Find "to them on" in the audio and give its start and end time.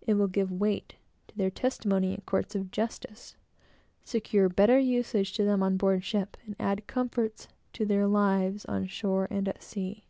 5.34-5.76